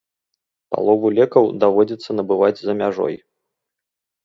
[0.75, 3.15] Палову лекаў даводзіцца набываць за мяжой.